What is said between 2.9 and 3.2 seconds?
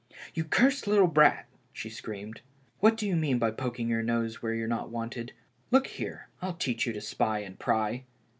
do you